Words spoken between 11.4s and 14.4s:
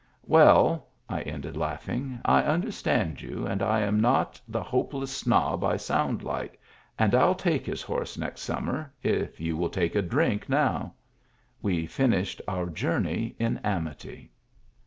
We finished our journey in amity.